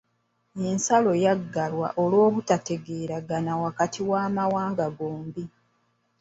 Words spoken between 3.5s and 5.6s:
wakati w'amawanga gombi.